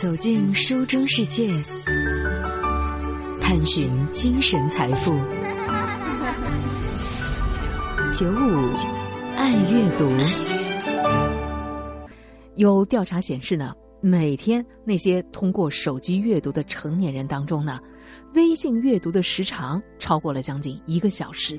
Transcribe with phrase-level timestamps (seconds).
[0.00, 1.50] 走进书中世界，
[3.40, 5.10] 探寻精神财富。
[8.12, 8.72] 九五
[9.36, 10.08] 爱阅读。
[12.54, 17.80] 有调查显示呢，每天那些通过手机阅读的成年人当中呢，
[18.34, 21.58] 微信阅读的时长超过了将近一个小时。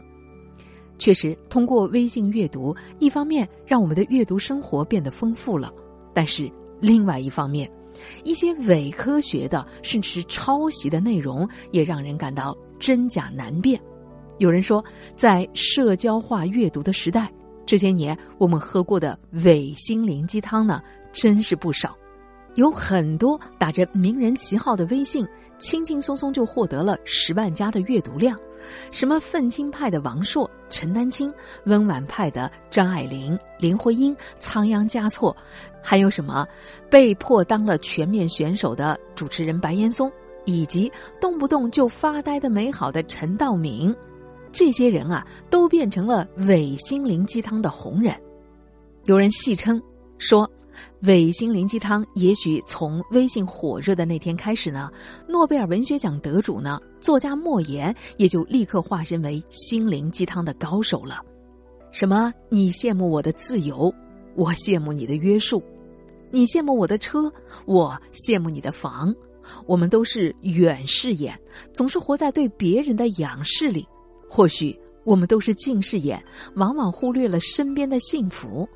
[0.97, 5.69] 确实，通过微信阅读，一方面让我们的阅读生活变得丰富了，
[6.13, 6.49] 但是
[6.79, 7.69] 另外一方面，
[8.23, 13.79] 一些伪科学的甚至是抄袭的内容，也让人感到真假难辨。
[14.37, 14.83] 有人说，
[15.15, 17.31] 在社交化阅读的时代，
[17.65, 21.95] 这些年我们喝过的伪心灵鸡汤呢，真是不少。
[22.55, 28.37] 有很多打着名人旗号的微信，轻轻松松就获得了十万加的阅读量。
[28.91, 31.33] 什么愤青派的王朔、陈丹青，
[31.65, 35.35] 温婉派的张爱玲、林徽因，仓央嘉措，
[35.81, 36.47] 还有什么
[36.89, 40.11] 被迫当了全面选手的主持人白岩松，
[40.45, 43.95] 以及动不动就发呆的美好的陈道明，
[44.51, 48.15] 这些人啊，都变成了伪心灵鸡汤的红人。
[49.05, 49.81] 有人戏称
[50.17, 50.49] 说。
[51.01, 54.91] 伪心灵鸡汤，也许从微信火热的那天开始呢，
[55.27, 61.21] 诺贝尔文学奖得主呢，作家莫言也就立刻化身为心灵鸡汤的高手了。
[61.91, 62.33] 什么？
[62.49, 63.93] 你羡慕我的自由，
[64.35, 65.59] 我羡慕你的约束；
[66.31, 67.31] 你羡慕我的车，
[67.65, 69.13] 我羡慕你的房。
[69.65, 71.35] 我们都是远视眼，
[71.73, 73.87] 总是活在对别人的仰视里。
[74.29, 76.23] 或许我们都是近视眼，
[76.55, 78.69] 往往忽略了身边的幸福。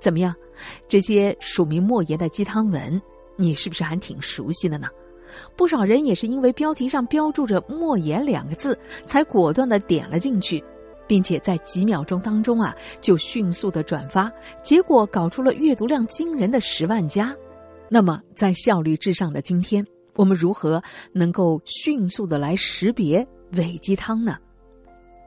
[0.00, 0.34] 怎么样？
[0.88, 3.00] 这些署名莫言的鸡汤文，
[3.36, 4.88] 你是不是还挺熟悉的呢？
[5.54, 10.62] 不少人也是因为标题上标注着“莫言”两个字，才果断的点了进去，
[11.06, 17.36] 并且在几秒钟当中啊，就迅速的转发，结果搞出了阅读量惊人的十万加。
[17.88, 24.38] 那么，在效率至上的今天，我们如何能够迅速的来识别伪鸡汤呢？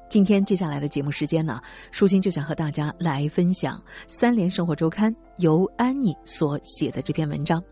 [0.09, 1.61] 今天接下来的节目时间呢，
[1.92, 3.77] 舒心就想和大家来分享
[4.08, 7.64] 《三联生活周刊》由安妮所写的这篇文章，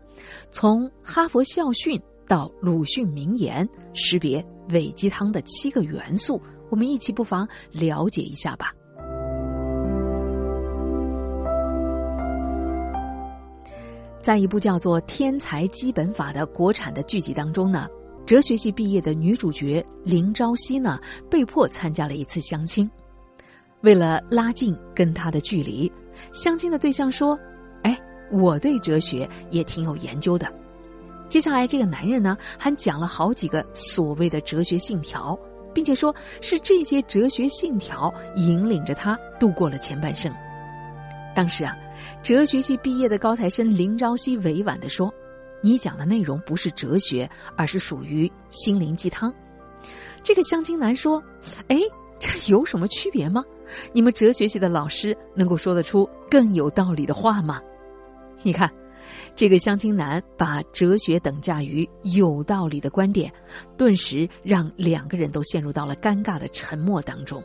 [0.52, 6.40] 从哈佛校训到鲁迅名言，识别伪鸡汤的七个元素，
[6.70, 8.72] 我们一起不妨了解一下吧。
[14.22, 17.88] 在一部叫做《天才基本法》的国产的剧集当中呢。
[18.28, 21.00] 哲学系毕业的女主角林朝夕呢，
[21.30, 22.86] 被迫参加了一次相亲。
[23.80, 25.90] 为了拉近跟他的距离，
[26.30, 27.38] 相亲的对象说
[27.84, 27.98] ：“哎，
[28.30, 30.46] 我对哲学也挺有研究的。”
[31.30, 35.34] 接下来，这个男人呢，还讲了好几个所谓的哲学信条，
[35.72, 40.30] 并且说是这些哲学信条引领着他度过了前半生。
[41.34, 41.74] 当时啊，
[42.22, 45.10] 哲学系毕业的高材生林朝夕委婉的说。
[45.60, 49.32] 你讲的内容不是哲学，而是属于心灵鸡汤。
[50.22, 51.22] 这个相亲男说
[51.68, 51.78] ：“哎，
[52.18, 53.42] 这有什么区别吗？
[53.92, 57.60] 你们哲学系的老师能够说得出更有道理的话吗？”
[58.42, 58.70] 你看，
[59.34, 63.32] 这个相亲男把哲学等价于有道理的观点，
[63.76, 67.42] 顿时让两个人都陷入到了尴尬的沉默当中。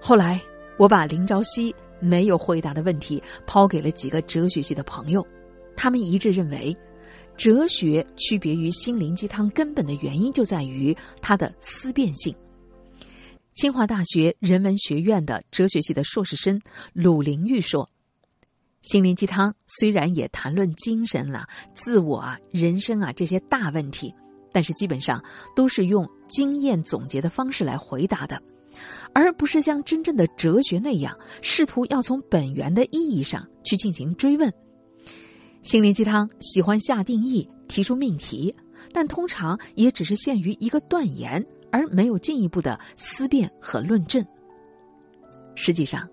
[0.00, 0.40] 后来，
[0.78, 5.26] 我把林朝夕没有回答的问题抛给了几个哲学系的朋友。
[5.82, 6.76] 他们一致认为，
[7.38, 12.36] 哲学区别于心灵鸡汤根本的原因就在于它的思辨性。
[13.54, 16.60] 清华大学人文学院的哲学系的硕士生
[16.92, 17.88] 鲁玲玉说
[18.82, 24.14] ：“心灵鸡汤虽然也谈论精神啊、自我啊、人生啊这些大问题，
[24.52, 25.24] 但是基本上
[25.56, 28.38] 都是用经验总结的方式来回答的，
[29.14, 34.52] 而不是像真正的哲学那样试图要从本源的意义上去进行追问。”
[35.62, 38.54] 心灵鸡汤喜欢下定义、提出命题，
[38.92, 44.24] 但通常也只是限于一个断言，而没有进一步的思辨和论证。
[45.54, 46.08] 实际上，“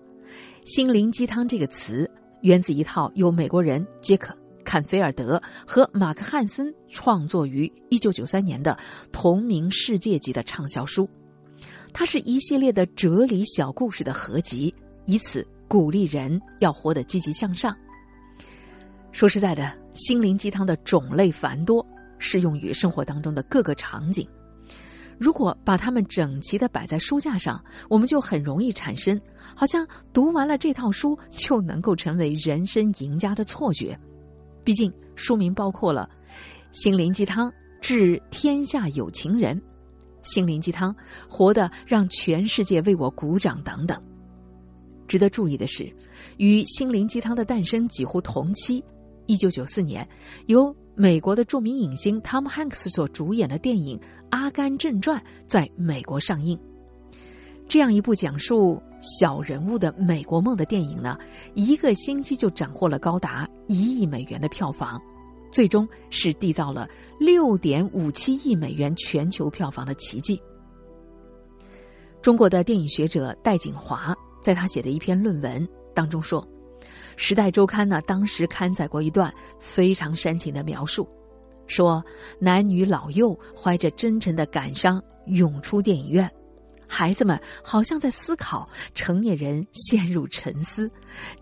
[0.66, 2.08] 心灵鸡汤”这个词
[2.42, 8.78] 源自一套由美国人杰克·坎菲尔德和马克·汉森创作于1993年的
[9.10, 11.08] 同名世界级的畅销书，
[11.94, 14.74] 它是一系列的哲理小故事的合集，
[15.06, 17.74] 以此鼓励人要活得积极向上。
[19.10, 21.84] 说实在的，心灵鸡汤的种类繁多，
[22.18, 24.28] 适用于生活当中的各个场景。
[25.18, 29.20] 如果把它们整齐的摆在书架上，我们就很容易产生
[29.56, 33.98] 好像读完了这套书就能够成为人生赢家的错觉。
[34.62, 36.08] 毕竟书名包括了
[36.70, 39.60] “心灵鸡汤致天下有情人
[40.22, 40.94] ”“心灵鸡汤
[41.28, 44.00] 活的让全世界为我鼓掌”等等。
[45.08, 45.92] 值得注意的是，
[46.36, 48.84] 与心灵鸡汤的诞生几乎同期。
[49.28, 50.08] 一九九四年，
[50.46, 53.98] 由美国的著名影星汤姆汉克斯所主演的电影
[54.30, 56.58] 《阿甘正传》在美国上映。
[57.68, 61.18] 这样一部讲述小人物的美国梦的电影呢，
[61.52, 64.98] 一个星期就斩获了高达一亿美元的票房，
[65.52, 66.88] 最终是缔造了
[67.20, 70.40] 六点五七亿美元全球票房的奇迹。
[72.22, 76.42] 中国的电影学者戴锦华在他写的一篇论文当中说。
[77.20, 81.06] 《时代周刊》呢，当时刊载过一段非常煽情的描述，
[81.66, 82.02] 说
[82.40, 86.30] 男女老幼怀着真诚的感伤涌出电影院，
[86.86, 90.88] 孩子们好像在思考，成年人陷入沉思，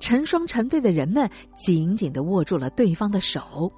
[0.01, 3.71] 成双成对的人们紧紧的握住了对方的手。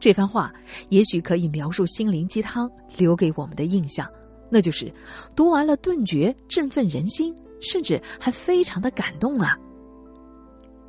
[0.00, 0.52] 这番话
[0.88, 2.68] 也许可以描述心灵鸡汤
[2.98, 4.04] 留给我们的印象，
[4.50, 4.92] 那就是
[5.36, 9.56] 读完了顿觉振奋人心，甚至还非常的感动啊。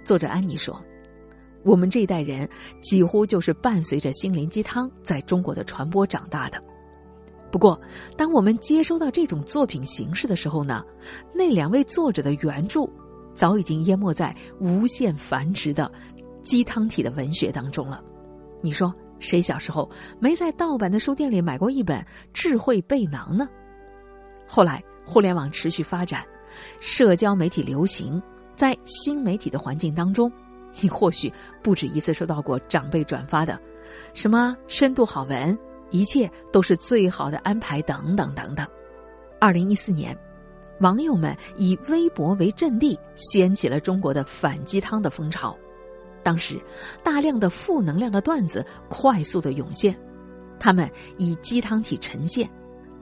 [0.05, 0.79] 作者安妮说
[1.65, 2.47] ：“我们这一代人
[2.79, 6.63] 几乎就是伴随着心灵鸡汤在中国的传播长大的。
[7.51, 7.79] 不过，
[8.15, 10.83] 当我们接收到这种作品形式的时候呢，
[11.33, 12.81] 那两位作者的原著
[13.33, 15.91] 早已经淹没在无限繁殖的
[16.43, 18.03] 鸡汤体的文学当中了。
[18.61, 21.99] 你说，谁小时候没在盗版的书店里买过一本
[22.31, 23.47] 《智慧背囊》呢？
[24.47, 26.23] 后来，互联网持续发展，
[26.79, 28.21] 社交媒体流行。”
[28.55, 30.31] 在新媒体的环境当中，
[30.81, 31.31] 你或许
[31.61, 33.59] 不止一次收到过长辈转发的
[34.13, 35.57] 什么深度好文，
[35.91, 38.65] 一切都是最好的安排等等等等。
[39.39, 40.17] 二零一四年，
[40.79, 45.57] 网友们以微博为阵地，掀起了中国的反鸡汤的风潮。
[46.23, 46.59] 当时，
[47.03, 49.95] 大量的负能量的段子快速的涌现，
[50.59, 52.49] 他们以鸡汤体呈现，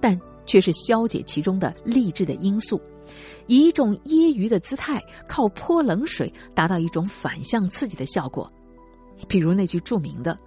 [0.02, 2.82] 但却是消解其中的励志的因素。
[3.48, 8.52] 以一种揶揄的姿态，靠泼冷水达到一种反向刺激的效果。
[9.28, 10.38] 比如那句著名的，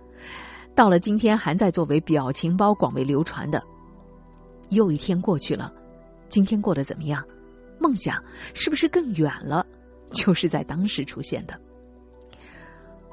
[0.75, 3.63] 到了今天还在作为表情包广为流传的
[4.71, 5.73] “又一天过去了，
[6.29, 7.25] 今天过得怎么样？
[7.79, 8.23] 梦想
[8.55, 9.65] 是不是更远了？”
[10.13, 11.61] 就是在当时出现的。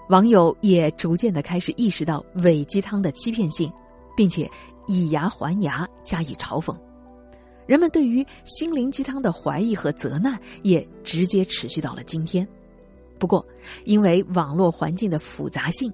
[0.10, 3.72] 网友也逐渐的开始意识到伪鸡汤的欺骗性，
[4.16, 4.50] 并且
[4.86, 6.76] 以牙还牙加以嘲讽。
[7.66, 12.48] 人们对于心灵鸡汤的怀疑和责难也直接持续到了今天。
[13.18, 13.46] 不过，
[13.86, 15.92] 因为网络环境的复杂性，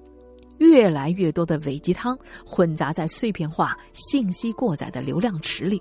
[0.58, 5.80] 越来越多的伪鸡汤混杂在碎片化、信息过载的流量池里，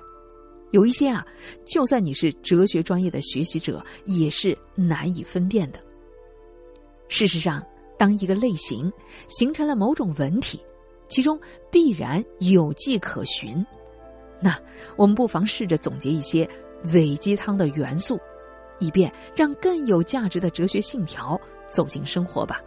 [0.71, 1.25] 有一些啊，
[1.65, 5.79] 就算你是哲学专业的学习者，也是难以分辨的。
[7.07, 7.65] 事实上，
[7.97, 8.91] 当一个类型
[9.27, 10.59] 形成了某种文体，
[11.07, 11.39] 其中
[11.71, 13.65] 必然有迹可循。
[14.39, 14.57] 那
[14.95, 16.47] 我们不妨试着总结一些
[16.93, 18.19] 伪鸡汤的元素，
[18.79, 22.61] 以便让更有价值的哲学信条走进生活吧。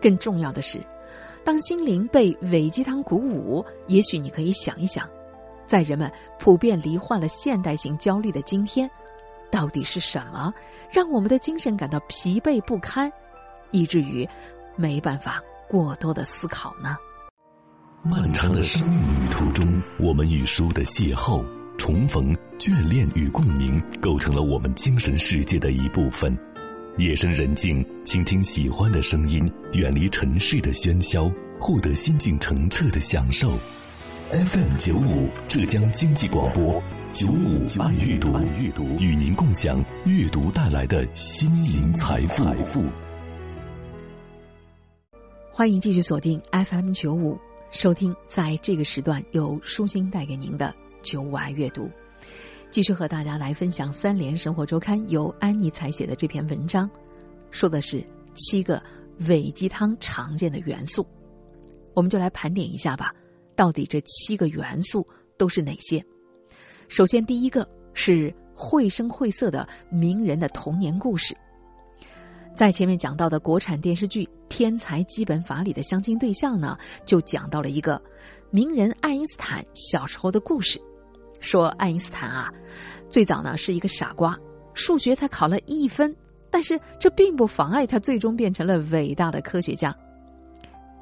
[0.00, 0.78] 更重要的是，
[1.44, 5.08] 当心灵被伪鸡汤鼓舞，也许你可以想一想，
[5.66, 8.90] 在人们普遍罹患了现代性焦虑的今天，
[9.50, 10.52] 到底是什么
[10.90, 13.10] 让我们的精神感到疲惫不堪，
[13.70, 14.28] 以至于
[14.76, 16.96] 没办法过多的思考呢？
[18.06, 21.42] 漫长的生命旅途中，我们与书的邂逅、
[21.78, 26.36] 重逢、眷恋与共鸣，构成了我们精神世界的一部分。
[26.98, 33.50] 夜深人静，倾听喜欢的声音，远离尘世的喧嚣，获得心境澄澈的享受。
[34.30, 42.84] FM 九五浙江经济广播九五爱阅读，与您共享阅读带来的心灵财富。
[45.50, 47.38] 欢迎继续锁定 FM 九五。
[47.74, 51.90] 收听在这个时段由舒心带给您的九五爱阅读，
[52.70, 56.88] 继续和大家来分享三联生活周刊由安妮采写的这篇文章，
[57.50, 58.02] 说的是
[58.34, 58.80] 七个
[59.28, 61.04] 伪鸡汤常见的元素，
[61.94, 63.12] 我们就来盘点一下吧，
[63.56, 65.04] 到底这七个元素
[65.36, 66.02] 都是哪些？
[66.86, 71.36] 首先，第一个是绘声绘色的名人的童年故事。
[72.54, 78.00] 在前面讲到的国产电视剧《天才基本法》里的相亲对象呢，就讲到了一个
[78.50, 80.80] 名人爱因斯坦小时候的故事。
[81.40, 82.52] 说爱因斯坦啊，
[83.08, 84.38] 最早呢是一个傻瓜，
[84.72, 86.14] 数学才考了一分，
[86.48, 89.94] 但是这并不妨碍他最终变成了伟大的科学家。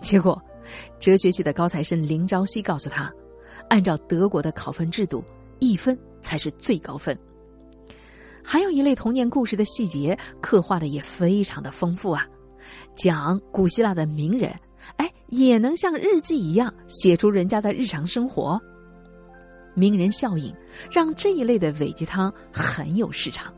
[0.00, 0.42] 结果，
[0.98, 3.12] 哲学系的高材生林朝夕告诉他，
[3.68, 5.22] 按照德国的考分制度，
[5.58, 7.16] 一分才是最高分。
[8.44, 12.26] 还有一类童年故事的细节刻画的也非常的丰富啊，
[12.94, 14.52] 讲古希腊的名人，
[14.96, 18.60] 哎，也能像日记一样写出人家的日常生活。
[19.74, 20.54] 名人效应
[20.90, 23.52] 让这一类的伪鸡汤很有市场。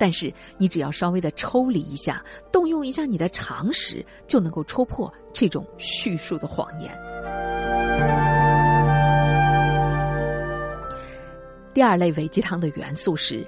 [0.00, 2.22] 但是你只要稍微的抽离一下，
[2.52, 6.92] 动用一下你的常识，就能够戳破这种叙述的谎言。
[11.74, 13.44] 第二类伪鸡汤的元素是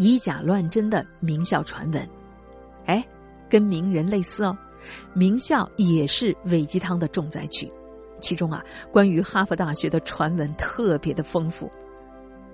[0.00, 2.08] 以假乱真的名校传闻，
[2.86, 3.06] 哎，
[3.50, 4.56] 跟名人类似哦，
[5.12, 7.70] 名校也是伪鸡汤的重灾区。
[8.18, 11.70] 其中啊，关于哈佛大学的传闻特别的丰富。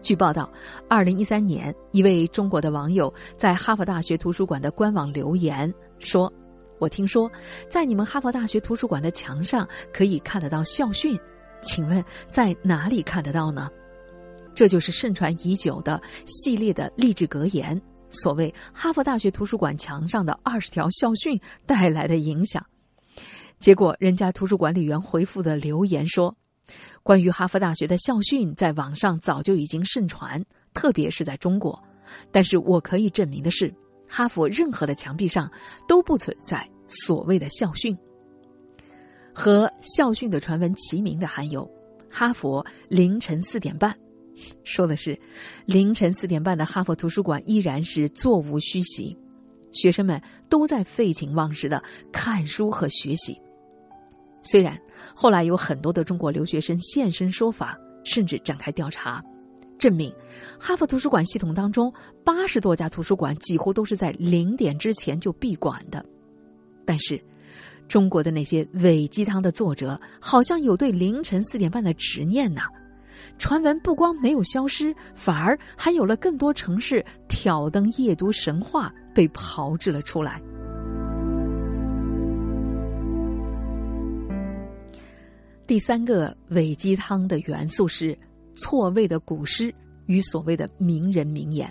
[0.02, 0.50] 据报道，
[0.88, 6.32] 二零一三年，一位中国的网友在哈佛大学图书馆的官网留言说
[6.80, 7.30] ：“我听说，
[7.70, 11.16] 在你们哈佛大学图书馆的墙上可以看得到校训，
[11.62, 13.70] 请问在哪里看得到呢？”
[14.56, 22.64] 这就是盛传已久的系列的励志格言，所谓哈佛大学图书馆墙上的二十条校训带来的影响。
[23.58, 26.34] 结果，人家图书管理员回复的留言说
[27.04, 31.78] ：“关于哈佛大学的校训，在网上早就已经盛传，特别是在中国。
[32.32, 33.70] 但是我可以证明的是，
[34.08, 35.52] 哈佛任何的墙壁上
[35.86, 37.94] 都不存在所谓的校训。
[39.34, 41.70] 和校训的传闻齐名的还有，
[42.10, 43.94] 哈佛凌晨四点半。”
[44.64, 45.18] 说的是，
[45.64, 49.16] 凌晨四点半的哈佛图书馆依然是座无虚席，
[49.72, 53.40] 学生们都在废寝忘食的看书和学习。
[54.42, 54.78] 虽然
[55.14, 59.22] 后来有很多的中国留学生现身说法，甚至展开调查，
[59.78, 60.12] 证明
[60.58, 61.92] 哈佛图书馆系统当中
[62.24, 66.04] 八十多家图书馆几乎都是在零点之前就闭馆的。
[66.84, 67.20] 但是，
[67.88, 72.62] 中国的那些伪鸡汤的作者好像有对凌晨四点半的执念呢。
[73.38, 80.40] 传闻不光没有消失，反而还有了更多城市挑灯夜读神话被炮制了出来。
[85.66, 88.16] 第三个伪鸡汤的元素是
[88.54, 89.74] 错位的古诗
[90.06, 91.68] 与所谓的名人名言。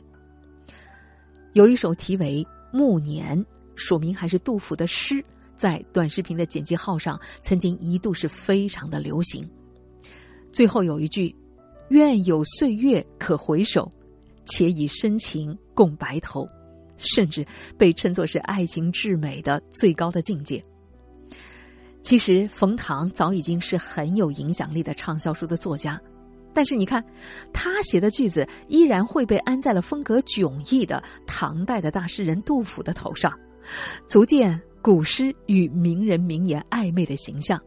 [1.53, 2.45] 有一首题为
[2.77, 3.41] 《暮年》，
[3.75, 5.23] 署名还是杜甫的诗，
[5.55, 9.49] 在短视频的剪辑号上曾经一度是非常的流行。
[10.55, 11.35] 最后有一句。
[11.89, 13.91] 愿有岁月可回首，
[14.45, 16.47] 且以深情共白头，
[16.97, 17.45] 甚至
[17.77, 20.63] 被称作是爱情至美的最高的境界。
[22.01, 26.01] 其实，冯唐早已经是很有影响力的畅销书的作家，
[26.55, 27.05] 但是你看，
[27.53, 33.31] 他写的句子依然会被安在了风格迥异的唐代的大诗人杜甫的头上，
[34.07, 37.61] 足见古诗与名人名言暧昧的形象。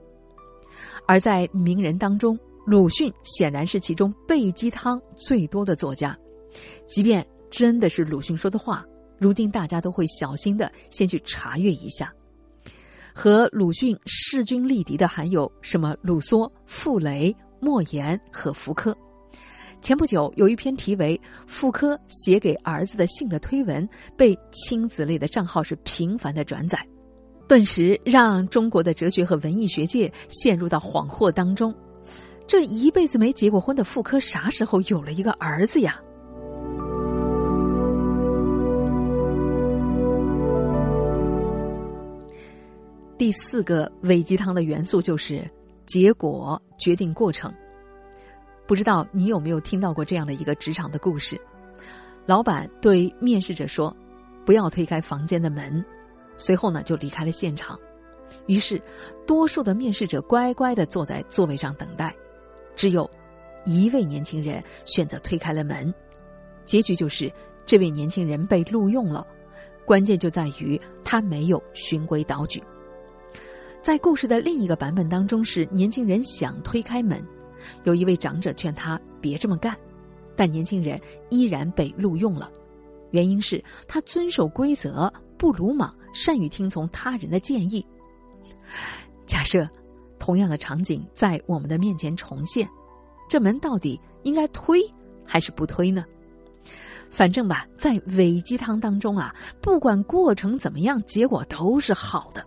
[1.06, 2.38] 而在名人当中，
[2.68, 6.14] 鲁迅显然是其中背鸡汤最多的作家，
[6.86, 8.84] 即便真的是鲁迅说的话，
[9.16, 12.12] 如今大家都会小心的先去查阅一下。
[13.14, 18.94] 和鲁迅势均力敌的还有什么鲁梭、傅雷、莫言和福柯。
[19.80, 26.78] 前不久有一篇题为《傅柯写给儿子的信》的推文，被亲子类的账号是频繁的转载，
[27.48, 31.74] 顿时让中国的哲学和文艺学界陷入到恍惚当中。
[32.48, 36.00] 这一辈子没结过婚的妇科啥时候有了一个儿子呀？
[43.18, 45.44] 第四个伪鸡汤的元素就是
[45.84, 47.52] 结果决定过程。
[48.66, 51.38] 不知道你有没有听到过这样的一个职场的故事？
[52.24, 53.94] 老板对面试者说
[54.46, 55.84] ：“不要推开房间的门。”
[56.38, 57.78] 随后呢，就离开了现场。
[58.46, 58.80] 于是，
[59.26, 62.14] 多数的面试者乖乖的坐在座位上等待。
[62.78, 63.10] 只有
[63.64, 65.92] 一位年轻人选择推开了门，
[66.64, 67.30] 结局就是
[67.66, 69.26] 这位年轻人被录用了。
[69.84, 72.62] 关键就在于他没有循规蹈矩。
[73.82, 77.20] 在故事的另一个版本当中，是年轻人想推开门，
[77.82, 79.76] 有一位长者劝他别这么干，
[80.36, 82.52] 但年轻人依然被录用了。
[83.10, 87.84] 原因是他遵守规则，不鲁莽，善于听从他人的建议。
[89.26, 89.68] 假设。
[90.18, 92.68] 同样的场景在我们的面前重现，
[93.28, 94.80] 这门到底应该推
[95.24, 96.04] 还是不推呢？
[97.10, 102.46] 反正吧，在伪鸡汤当中啊，不管过程怎么样，结果都是好的。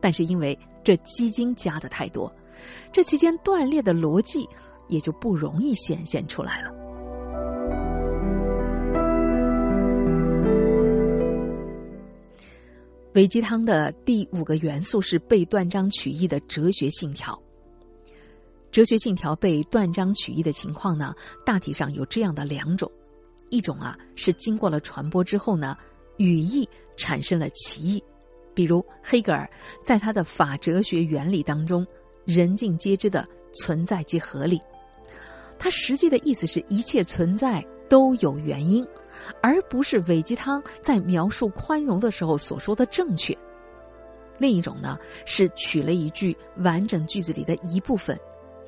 [0.00, 2.32] 但是因为这鸡精加的太多，
[2.90, 4.48] 这期间断裂的逻辑
[4.88, 6.70] 也就不容易显现出来了。
[13.18, 17.36] 伪鸡汤的第五个元素是被断章取义的哲学信条。
[18.70, 21.12] 哲学信条被断章取义的情况呢，
[21.44, 22.88] 大体上有这样的两种：
[23.50, 25.76] 一种啊是经过了传播之后呢，
[26.18, 28.04] 语义产生了歧义，
[28.54, 29.50] 比如黑格尔
[29.82, 31.84] 在他的法哲学原理当中，
[32.24, 34.60] 人尽皆知的存在即合理，
[35.58, 38.86] 他实际的意思是一切存在都有原因，
[39.42, 43.36] 而不是伪鸡汤在描述宽容的时候所说的正确。
[44.38, 48.18] 另一种呢，是取了一句完整句子里的一部分，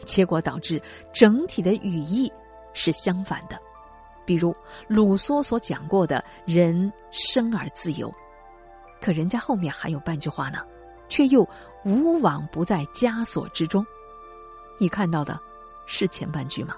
[0.04, 2.30] 结果导致整体的语义
[2.74, 3.56] 是相反的。
[4.26, 4.54] 比如
[4.88, 8.12] 鲁梭所讲过的“人生而自由”，
[9.00, 10.58] 可人家后面还有半句话呢，
[11.08, 11.48] 却又
[11.84, 13.84] “无往不在枷锁之中”。
[14.78, 15.38] 你看到的
[15.86, 16.76] 是前半句吗？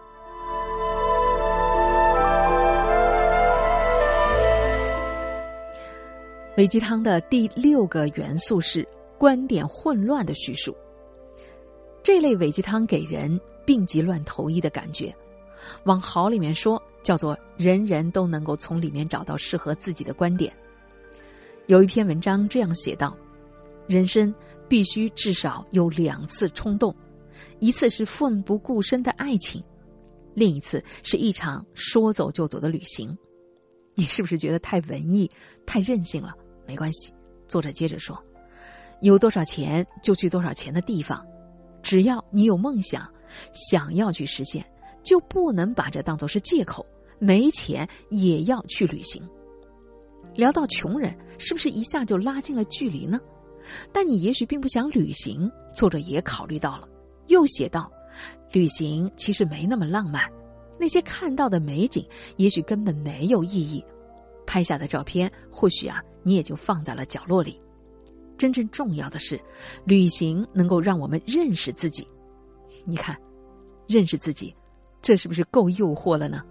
[6.58, 8.86] 伪鸡汤的第六个元素是
[9.18, 10.76] 观点混乱的叙述。
[12.02, 15.14] 这类伪鸡汤给人病急乱投医的感觉，
[15.84, 20.52] 往好里面说，叫做人人都能够从里面找到适合自己的观点。
[21.68, 23.16] 有一篇文章这样写道：
[23.86, 24.34] 人生
[24.68, 26.94] 必须至少有两次冲动，
[27.60, 29.62] 一次是奋不顾身的爱情，
[30.34, 33.16] 另一次是一场说走就走的旅行。
[33.94, 35.30] 你是不是觉得太文艺、
[35.64, 36.34] 太任性了？
[36.66, 37.12] 没关系，
[37.46, 38.16] 作者接着说
[39.02, 41.24] ：“有多少钱就去多少钱的地方，
[41.82, 43.12] 只要你有梦想，
[43.52, 44.64] 想要去实现，
[45.02, 46.86] 就不能把这当作是借口。
[47.18, 49.22] 没钱也要去旅行。”
[50.34, 53.20] 聊到穷人，是不是一下就拉近了距离呢？
[53.92, 56.88] 但你也许并不想旅行，作者也考虑到了，
[57.28, 57.90] 又写道
[58.50, 60.22] ：“旅行其实没那么浪漫，
[60.80, 62.04] 那些看到的美景
[62.38, 63.84] 也许根本没有意义，
[64.46, 67.60] 拍下的照片或许啊。”你也就放在了角落里。
[68.38, 69.40] 真正重要的是，
[69.84, 72.06] 旅行能够让我们认识自己。
[72.84, 73.16] 你看，
[73.86, 74.54] 认识自己，
[75.00, 76.42] 这是不是够诱惑了呢？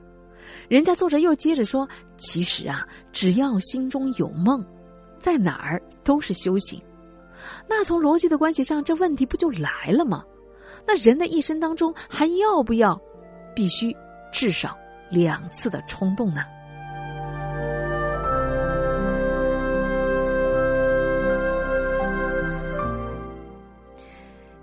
[0.70, 1.88] 人家作者又接着说
[2.18, 4.66] ：“其实啊，只要心中有梦，
[5.20, 6.82] 在哪儿都是修行。
[7.68, 10.24] 那从逻辑的关系上，这问题不就来了吗？
[10.88, 13.00] 那人的一生当中，还要不要
[13.56, 13.96] 必须
[14.32, 14.78] 至少
[15.10, 16.42] 两次的冲动呢？”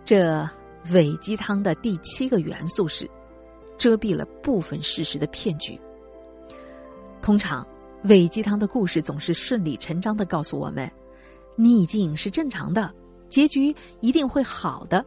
[0.08, 0.48] 这
[0.94, 3.06] 伪鸡汤的第七个元素是
[3.76, 5.78] 遮蔽了部分事实的骗局。
[7.20, 7.62] 通常，
[8.04, 10.90] 伪鸡汤的故事总是顺理成章的告诉我们，
[11.56, 12.90] 逆境是正常的，
[13.28, 15.04] 结局一定会好的。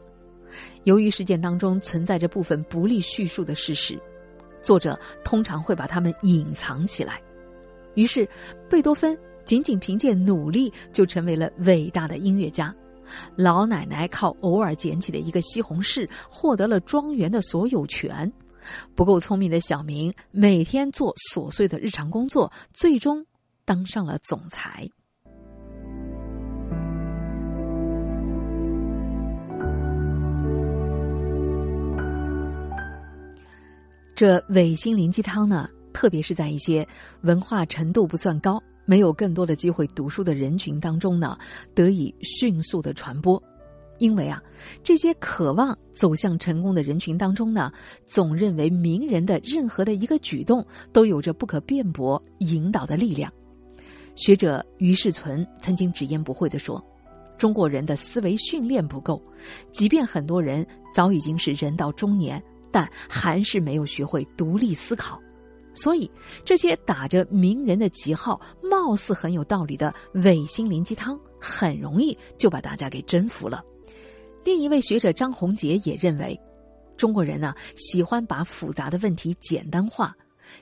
[0.83, 3.99] 由于事件当中存在着部分不利叙述的事实，
[4.61, 7.19] 作者通常会把它们隐藏起来。
[7.95, 8.29] 于是，
[8.69, 12.71] 贝多芬仅仅凭借努力就成为了伟大的音乐家。
[13.35, 18.31] 老奶奶靠偶尔捡起的一个西红柿获得了庄园的所有权，
[18.95, 23.25] 不够聪明的小明每天做琐碎的日常工作，最终
[23.65, 24.87] 当上了总裁。
[34.13, 36.87] 这伪心灵鸡汤呢，特别是在一些
[37.21, 38.61] 文化程度不算高。
[38.85, 41.37] 没有更多的机会读书的人群当中呢，
[41.73, 43.41] 得以迅速的传播，
[43.99, 44.41] 因为啊，
[44.83, 47.71] 这些渴望走向成功的人群当中呢，
[48.05, 53.31] 总认为名人的任何的一个举动都有着不可辩驳引导的力量。
[54.15, 56.83] 学者于世存曾经直言不讳地说
[57.37, 59.23] ：“中国人的思维训练不够，
[59.71, 65.17] 即便很多人早已经是人到中年，但还是没有学会独立思考。”
[65.73, 66.09] 所以，
[66.43, 73.63] 这些打着名人的旗号、貌似很有道理的伪心灵鸡汤，很容易就把大家给征服了。
[74.43, 76.37] 另一位学者张宏杰也认为，
[76.97, 80.15] 中国人呢喜欢把复杂的问题简单化，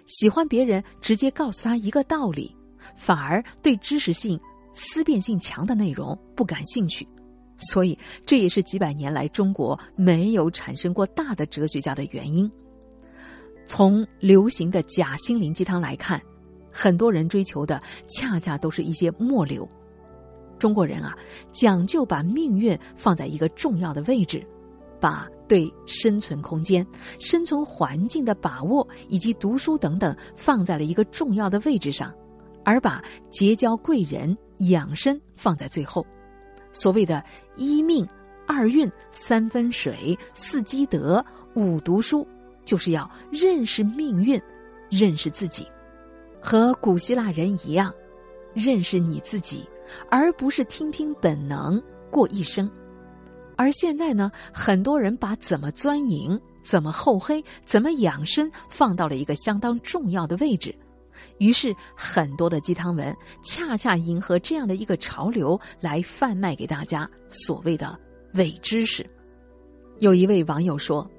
[0.05, 2.55] 喜欢别人直接告诉他一个道理，
[2.95, 4.39] 反而对知识性、
[4.73, 7.07] 思辨性强的内容不感兴趣。
[7.57, 12.49] 所以，这也是几百年来中国没有产生过大的哲学家的原因。
[13.69, 16.19] 从流行的假心灵鸡汤来看，
[16.71, 19.69] 很多人追求的恰恰都是一些末流。
[20.57, 21.15] 中国人啊，
[21.51, 24.43] 讲究把命运放在一个重要的位置，
[24.99, 26.85] 把对生存空间、
[27.19, 32.11] 生存环境的把握以及读书等等放在了一个重要的位置上，
[32.65, 34.35] 而把结交贵人、
[34.71, 36.03] 养生放在最后。
[36.73, 37.23] 所谓的
[37.55, 38.05] 一命、
[38.47, 42.27] 二运、三分水、四积德、五读书。
[42.69, 44.39] 就是要认识命运，
[44.91, 45.67] 认识自己，
[46.39, 47.91] 和古希腊人一样，
[48.53, 49.67] 认识你自己，
[50.07, 52.69] 而不是听凭本能过一生。
[53.57, 60.71] 而现在呢，很多人把怎么钻营、怎么厚黑、怎么养生放到了一个相当重要的位置，
[61.39, 67.97] 于是很多的鸡汤文恰恰迎合这样的一个潮流来贩卖给大家所谓的
[68.35, 69.03] 伪知识。
[69.97, 71.09] 有一位网友说。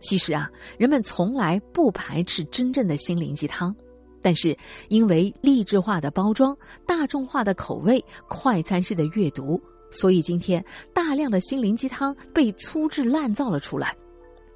[0.00, 3.74] 其实啊，人们从来不排斥真正的心灵鸡汤，
[4.22, 4.56] 但是
[4.88, 6.56] 因为励志化的包装、
[6.86, 13.96] 大众化的口味、快餐式的阅读，所以今天大量的心灵鸡汤被粗制滥造了出来。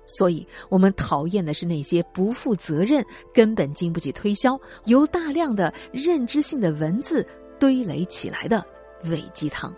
[0.06, 7.26] 所以我们讨厌的是那些不负责任、根本经不起推销、由大量的认知性的文字
[7.58, 8.64] 堆垒起来的
[9.04, 9.74] 伪鸡汤。